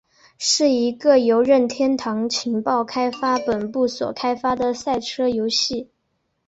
[0.39, 5.91] 是一个由任天堂情报开发本部所开发的赛车游戏。